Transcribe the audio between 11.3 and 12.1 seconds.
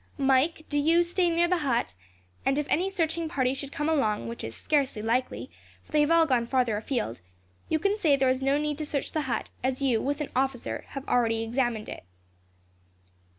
examined it."